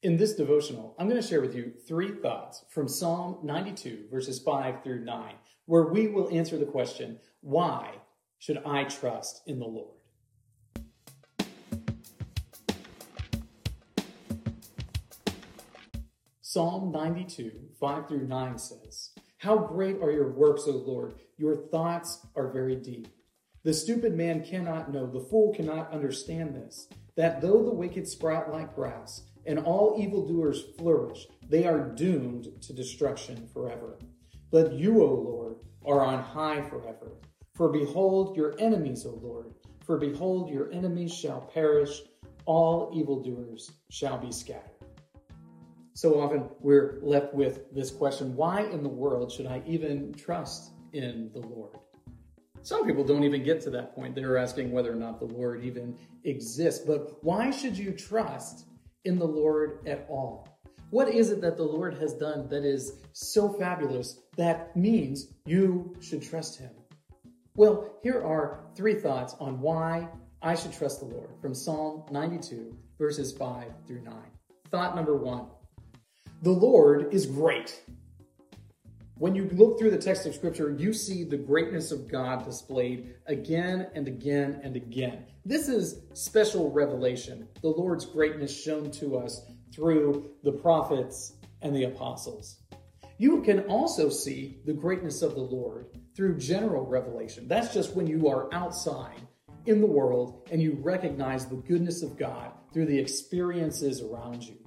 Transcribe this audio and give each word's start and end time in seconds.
In 0.00 0.16
this 0.16 0.34
devotional, 0.34 0.94
I'm 0.96 1.08
going 1.08 1.20
to 1.20 1.26
share 1.26 1.40
with 1.40 1.56
you 1.56 1.72
three 1.88 2.12
thoughts 2.12 2.64
from 2.70 2.86
Psalm 2.86 3.38
92, 3.42 4.04
verses 4.08 4.38
5 4.38 4.84
through 4.84 5.04
9, 5.04 5.34
where 5.66 5.86
we 5.86 6.06
will 6.06 6.30
answer 6.30 6.56
the 6.56 6.64
question 6.64 7.18
why 7.40 7.96
should 8.38 8.62
I 8.64 8.84
trust 8.84 9.42
in 9.46 9.58
the 9.58 9.66
Lord? 9.66 9.96
Psalm 16.42 16.92
92, 16.92 17.50
5 17.80 18.06
through 18.08 18.28
9 18.28 18.56
says, 18.56 19.10
How 19.38 19.58
great 19.58 20.00
are 20.00 20.12
your 20.12 20.30
works, 20.30 20.62
O 20.68 20.70
Lord! 20.70 21.14
Your 21.38 21.56
thoughts 21.56 22.24
are 22.36 22.52
very 22.52 22.76
deep. 22.76 23.08
The 23.64 23.74
stupid 23.74 24.14
man 24.14 24.44
cannot 24.44 24.92
know, 24.92 25.08
the 25.08 25.26
fool 25.28 25.52
cannot 25.52 25.92
understand 25.92 26.54
this, 26.54 26.86
that 27.16 27.40
though 27.40 27.64
the 27.64 27.74
wicked 27.74 28.06
sprout 28.06 28.52
like 28.52 28.76
grass, 28.76 29.24
and 29.48 29.58
all 29.58 29.96
evildoers 29.98 30.62
flourish. 30.76 31.26
They 31.48 31.66
are 31.66 31.88
doomed 31.94 32.48
to 32.60 32.72
destruction 32.74 33.48
forever. 33.52 33.98
But 34.52 34.74
you, 34.74 35.02
O 35.02 35.06
Lord, 35.06 35.56
are 35.86 36.04
on 36.04 36.22
high 36.22 36.60
forever. 36.68 37.12
For 37.54 37.70
behold 37.70 38.36
your 38.36 38.54
enemies, 38.60 39.06
O 39.06 39.18
Lord. 39.22 39.54
For 39.84 39.96
behold 39.96 40.50
your 40.50 40.70
enemies 40.70 41.14
shall 41.14 41.40
perish. 41.40 42.02
All 42.44 42.92
evildoers 42.94 43.72
shall 43.90 44.18
be 44.18 44.30
scattered. 44.30 44.70
So 45.94 46.20
often 46.20 46.44
we're 46.60 47.00
left 47.02 47.34
with 47.34 47.74
this 47.74 47.90
question 47.90 48.36
why 48.36 48.64
in 48.64 48.82
the 48.82 48.88
world 48.88 49.32
should 49.32 49.46
I 49.46 49.62
even 49.66 50.12
trust 50.12 50.72
in 50.92 51.30
the 51.32 51.40
Lord? 51.40 51.78
Some 52.62 52.86
people 52.86 53.02
don't 53.02 53.24
even 53.24 53.42
get 53.42 53.62
to 53.62 53.70
that 53.70 53.94
point. 53.94 54.14
They're 54.14 54.36
asking 54.36 54.72
whether 54.72 54.92
or 54.92 54.96
not 54.96 55.18
the 55.18 55.26
Lord 55.26 55.64
even 55.64 55.96
exists. 56.24 56.84
But 56.86 57.24
why 57.24 57.50
should 57.50 57.78
you 57.78 57.92
trust 57.92 58.66
in 59.08 59.18
the 59.18 59.26
Lord 59.26 59.80
at 59.86 60.06
all? 60.08 60.46
What 60.90 61.08
is 61.08 61.30
it 61.30 61.40
that 61.40 61.56
the 61.56 61.64
Lord 61.64 61.94
has 61.94 62.14
done 62.14 62.46
that 62.48 62.64
is 62.64 62.92
so 63.12 63.48
fabulous 63.48 64.20
that 64.36 64.76
means 64.76 65.32
you 65.46 65.96
should 66.00 66.22
trust 66.22 66.58
Him? 66.58 66.70
Well, 67.56 67.98
here 68.02 68.22
are 68.22 68.60
three 68.76 68.94
thoughts 68.94 69.34
on 69.40 69.60
why 69.60 70.08
I 70.42 70.54
should 70.54 70.72
trust 70.72 71.00
the 71.00 71.06
Lord 71.06 71.30
from 71.40 71.54
Psalm 71.54 72.04
92, 72.10 72.76
verses 72.98 73.32
5 73.32 73.64
through 73.86 74.02
9. 74.02 74.14
Thought 74.70 74.94
number 74.94 75.16
one 75.16 75.46
The 76.42 76.50
Lord 76.50 77.12
is 77.12 77.26
great. 77.26 77.82
When 79.18 79.34
you 79.34 79.50
look 79.50 79.80
through 79.80 79.90
the 79.90 79.98
text 79.98 80.26
of 80.26 80.34
Scripture, 80.36 80.76
you 80.78 80.92
see 80.92 81.24
the 81.24 81.36
greatness 81.36 81.90
of 81.90 82.08
God 82.08 82.44
displayed 82.44 83.16
again 83.26 83.88
and 83.96 84.06
again 84.06 84.60
and 84.62 84.76
again. 84.76 85.24
This 85.44 85.68
is 85.68 86.02
special 86.12 86.70
revelation, 86.70 87.48
the 87.60 87.68
Lord's 87.68 88.06
greatness 88.06 88.56
shown 88.56 88.92
to 88.92 89.16
us 89.16 89.42
through 89.74 90.30
the 90.44 90.52
prophets 90.52 91.32
and 91.62 91.74
the 91.74 91.84
apostles. 91.84 92.60
You 93.16 93.42
can 93.42 93.64
also 93.64 94.08
see 94.08 94.60
the 94.64 94.72
greatness 94.72 95.22
of 95.22 95.34
the 95.34 95.40
Lord 95.40 95.88
through 96.14 96.38
general 96.38 96.86
revelation. 96.86 97.48
That's 97.48 97.74
just 97.74 97.96
when 97.96 98.06
you 98.06 98.28
are 98.28 98.48
outside 98.54 99.20
in 99.66 99.80
the 99.80 99.86
world 99.88 100.48
and 100.52 100.62
you 100.62 100.78
recognize 100.80 101.44
the 101.44 101.56
goodness 101.56 102.04
of 102.04 102.16
God 102.16 102.52
through 102.72 102.86
the 102.86 102.98
experiences 102.98 104.00
around 104.00 104.44
you. 104.44 104.58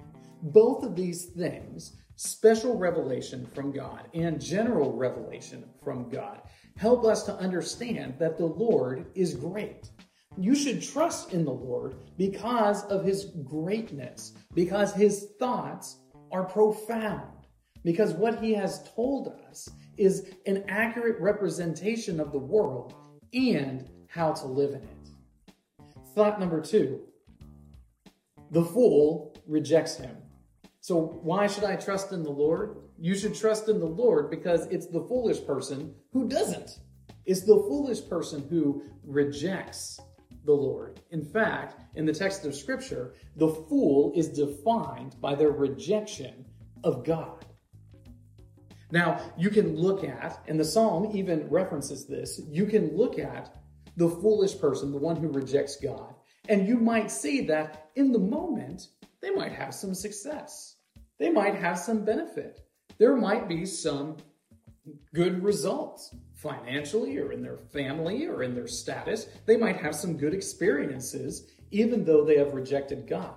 Both 0.42 0.82
of 0.82 0.96
these 0.96 1.26
things 1.26 1.96
special 2.16 2.76
revelation 2.76 3.46
from 3.54 3.72
God 3.72 4.06
and 4.14 4.40
general 4.40 4.92
revelation 4.92 5.64
from 5.82 6.08
God 6.08 6.42
help 6.76 7.04
us 7.04 7.24
to 7.24 7.36
understand 7.36 8.14
that 8.18 8.38
the 8.38 8.46
Lord 8.46 9.06
is 9.14 9.34
great. 9.34 9.88
You 10.36 10.54
should 10.54 10.82
trust 10.82 11.32
in 11.32 11.44
the 11.44 11.52
Lord 11.52 11.96
because 12.16 12.84
of 12.84 13.04
his 13.04 13.26
greatness, 13.44 14.34
because 14.54 14.94
his 14.94 15.28
thoughts 15.38 15.98
are 16.30 16.44
profound, 16.44 17.46
because 17.84 18.12
what 18.12 18.40
he 18.40 18.54
has 18.54 18.88
told 18.94 19.28
us 19.48 19.68
is 19.98 20.30
an 20.46 20.64
accurate 20.68 21.20
representation 21.20 22.18
of 22.18 22.32
the 22.32 22.38
world 22.38 22.94
and 23.34 23.88
how 24.08 24.32
to 24.32 24.46
live 24.46 24.70
in 24.70 24.82
it. 24.82 25.12
Thought 26.14 26.40
number 26.40 26.60
two 26.60 27.00
the 28.50 28.64
fool 28.64 29.34
rejects 29.46 29.96
him. 29.96 30.16
So, 30.82 31.20
why 31.22 31.46
should 31.46 31.62
I 31.62 31.76
trust 31.76 32.10
in 32.10 32.24
the 32.24 32.30
Lord? 32.30 32.76
You 32.98 33.14
should 33.14 33.36
trust 33.36 33.68
in 33.68 33.78
the 33.78 33.86
Lord 33.86 34.30
because 34.30 34.66
it's 34.66 34.88
the 34.88 35.04
foolish 35.04 35.46
person 35.46 35.94
who 36.12 36.28
doesn't. 36.28 36.80
It's 37.24 37.42
the 37.42 37.54
foolish 37.68 38.08
person 38.08 38.44
who 38.50 38.82
rejects 39.04 40.00
the 40.44 40.52
Lord. 40.52 40.98
In 41.12 41.24
fact, 41.24 41.80
in 41.94 42.04
the 42.04 42.12
text 42.12 42.44
of 42.44 42.56
Scripture, 42.56 43.14
the 43.36 43.46
fool 43.46 44.12
is 44.16 44.28
defined 44.28 45.14
by 45.20 45.36
their 45.36 45.52
rejection 45.52 46.44
of 46.82 47.04
God. 47.04 47.46
Now, 48.90 49.20
you 49.38 49.50
can 49.50 49.76
look 49.76 50.02
at, 50.02 50.42
and 50.48 50.58
the 50.58 50.64
psalm 50.64 51.12
even 51.14 51.48
references 51.48 52.06
this, 52.06 52.40
you 52.48 52.66
can 52.66 52.96
look 52.96 53.20
at 53.20 53.56
the 53.96 54.08
foolish 54.08 54.58
person, 54.58 54.90
the 54.90 54.98
one 54.98 55.14
who 55.14 55.28
rejects 55.28 55.76
God, 55.76 56.12
and 56.48 56.66
you 56.66 56.76
might 56.76 57.08
see 57.08 57.42
that 57.46 57.90
in 57.94 58.10
the 58.10 58.18
moment, 58.18 58.88
they 59.22 59.30
might 59.30 59.52
have 59.52 59.72
some 59.72 59.94
success. 59.94 60.76
They 61.18 61.30
might 61.30 61.54
have 61.54 61.78
some 61.78 62.04
benefit. 62.04 62.66
There 62.98 63.16
might 63.16 63.48
be 63.48 63.64
some 63.64 64.16
good 65.14 65.42
results 65.42 66.14
financially 66.34 67.16
or 67.18 67.32
in 67.32 67.40
their 67.40 67.56
family 67.56 68.26
or 68.26 68.42
in 68.42 68.54
their 68.54 68.66
status. 68.66 69.28
They 69.46 69.56
might 69.56 69.76
have 69.76 69.94
some 69.94 70.16
good 70.16 70.34
experiences, 70.34 71.46
even 71.70 72.04
though 72.04 72.24
they 72.24 72.36
have 72.36 72.52
rejected 72.52 73.06
God. 73.08 73.34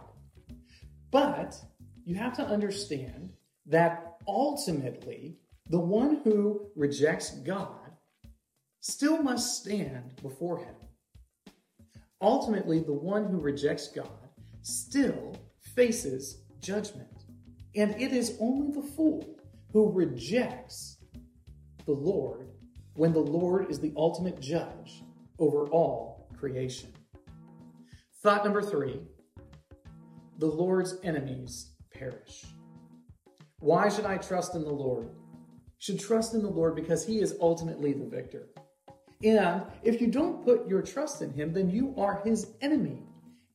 But 1.12 1.56
you 2.04 2.16
have 2.16 2.36
to 2.38 2.46
understand 2.46 3.32
that 3.68 4.16
ultimately, 4.28 5.38
the 5.70 5.80
one 5.80 6.22
who 6.24 6.68
rejects 6.76 7.32
God 7.40 7.92
still 8.82 9.22
must 9.22 9.62
stand 9.62 10.20
before 10.22 10.58
him. 10.58 10.76
Ultimately, 12.22 12.80
the 12.80 12.94
one 12.94 13.26
who 13.26 13.40
rejects 13.40 13.88
God 13.90 14.10
still 14.62 15.36
faces 15.76 16.44
judgment. 16.62 17.08
And 17.76 17.92
it 18.02 18.12
is 18.12 18.38
only 18.40 18.72
the 18.72 18.88
fool 18.88 19.38
who 19.74 19.92
rejects 19.92 20.98
the 21.86 21.92
Lord 21.92 22.50
when 22.96 23.12
the 23.12 23.20
Lord 23.20 23.70
is 23.70 23.80
the 23.80 23.94
ultimate 23.98 24.40
judge 24.40 25.04
over 25.38 25.68
all 25.68 26.30
creation. 26.38 26.94
Thought 28.24 28.44
number 28.44 28.62
three 28.62 29.02
the 30.38 30.48
Lord's 30.48 30.96
enemies 31.04 31.72
perish. 31.94 32.46
Why 33.60 33.90
should 33.90 34.06
I 34.06 34.18
trust 34.18 34.56
in 34.56 34.64
the 34.64 34.74
Lord? 34.74 35.10
should 35.86 36.00
trust 36.00 36.34
in 36.34 36.42
the 36.42 36.50
Lord 36.50 36.76
because 36.76 37.06
he 37.06 37.22
is 37.22 37.36
ultimately 37.40 37.94
the 37.94 38.08
victor. 38.08 38.48
And 39.24 39.62
if 39.84 40.02
you 40.02 40.08
don't 40.08 40.44
put 40.44 40.68
your 40.68 40.82
trust 40.82 41.22
in 41.22 41.32
him, 41.32 41.54
then 41.54 41.70
you 41.70 41.94
are 41.96 42.22
his 42.26 42.54
enemy. 42.62 43.04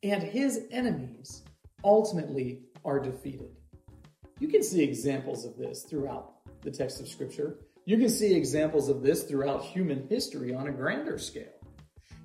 And 0.04 0.22
his 0.22 0.66
enemies 0.70 1.42
ultimately 1.84 2.62
are 2.84 3.00
defeated. 3.00 3.50
You 4.38 4.48
can 4.48 4.62
see 4.62 4.82
examples 4.82 5.44
of 5.44 5.56
this 5.56 5.82
throughout 5.82 6.32
the 6.62 6.70
text 6.70 7.00
of 7.00 7.08
Scripture. 7.08 7.58
You 7.84 7.98
can 7.98 8.08
see 8.08 8.34
examples 8.34 8.88
of 8.88 9.02
this 9.02 9.24
throughout 9.24 9.62
human 9.62 10.06
history 10.08 10.54
on 10.54 10.68
a 10.68 10.72
grander 10.72 11.18
scale. 11.18 11.52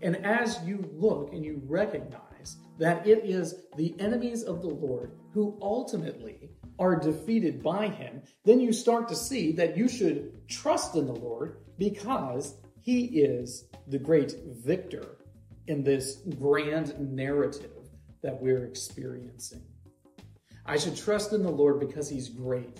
And 0.01 0.25
as 0.25 0.59
you 0.65 0.89
look 0.93 1.33
and 1.33 1.43
you 1.43 1.61
recognize 1.65 2.57
that 2.77 3.07
it 3.07 3.25
is 3.25 3.55
the 3.77 3.95
enemies 3.99 4.43
of 4.43 4.61
the 4.61 4.67
Lord 4.67 5.13
who 5.33 5.57
ultimately 5.61 6.51
are 6.77 6.99
defeated 6.99 7.63
by 7.63 7.87
him, 7.87 8.21
then 8.43 8.59
you 8.59 8.73
start 8.73 9.07
to 9.09 9.15
see 9.15 9.53
that 9.53 9.77
you 9.77 9.87
should 9.87 10.47
trust 10.47 10.95
in 10.95 11.05
the 11.05 11.13
Lord 11.13 11.57
because 11.77 12.55
he 12.81 13.05
is 13.05 13.67
the 13.87 13.97
great 13.97 14.35
victor 14.63 15.17
in 15.67 15.83
this 15.83 16.21
grand 16.37 16.99
narrative 16.99 17.71
that 18.25 18.41
we're 18.41 18.65
experiencing. 18.65 19.61
I 20.65 20.77
should 20.77 20.97
trust 20.97 21.31
in 21.31 21.43
the 21.43 21.51
Lord 21.51 21.79
because 21.79 22.09
he's 22.09 22.27
great, 22.27 22.79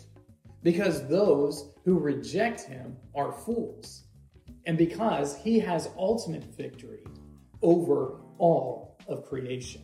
because 0.64 1.08
those 1.08 1.70
who 1.84 2.00
reject 2.00 2.62
him 2.62 2.98
are 3.14 3.32
fools, 3.32 4.06
and 4.66 4.76
because 4.76 5.38
he 5.38 5.60
has 5.60 5.92
ultimate 6.00 6.44
victory 6.58 7.04
over 7.62 8.22
all 8.40 8.98
of 9.08 9.24
creation. 9.30 9.84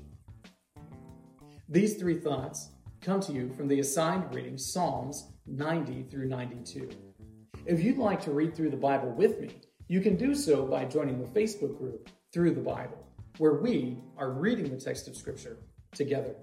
These 1.69 1.97
three 1.97 2.19
thoughts 2.19 2.69
come 2.99 3.19
to 3.21 3.31
you 3.31 3.53
from 3.53 3.67
the 3.67 3.81
assigned 3.81 4.33
reading 4.33 4.57
Psalms 4.57 5.27
90 5.45 6.07
through 6.09 6.27
92. 6.27 6.89
If 7.67 7.83
you'd 7.83 7.99
like 7.99 8.21
to 8.23 8.31
read 8.31 8.55
through 8.55 8.71
the 8.71 8.77
Bible 8.77 9.11
with 9.11 9.39
me, 9.39 9.51
you 9.87 10.01
can 10.01 10.15
do 10.15 10.33
so 10.33 10.65
by 10.65 10.85
joining 10.85 11.19
the 11.19 11.39
Facebook 11.39 11.77
group 11.77 12.09
Through 12.33 12.55
the 12.55 12.61
Bible, 12.61 13.10
where 13.41 13.55
we 13.55 13.97
are 14.19 14.29
reading 14.29 14.69
the 14.69 14.79
text 14.79 15.07
of 15.07 15.15
Scripture 15.15 15.57
together. 15.95 16.35